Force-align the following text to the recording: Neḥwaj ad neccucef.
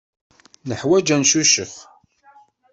Neḥwaj 0.67 1.07
ad 1.11 1.17
neccucef. 1.21 1.73